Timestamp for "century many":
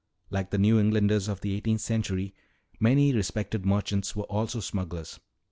1.81-3.13